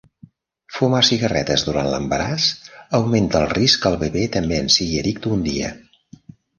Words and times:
Fumar 0.77 1.01
cigarretes 1.09 1.65
durant 1.67 1.91
l'embaràs 1.91 2.49
augmenta 3.01 3.45
el 3.45 3.49
risc 3.55 3.87
que 3.87 3.93
el 3.95 4.01
bebè 4.09 4.27
també 4.41 4.63
en 4.67 4.75
sigui 4.81 5.03
addicte 5.07 5.35
un 5.41 5.49
dia. 5.51 5.75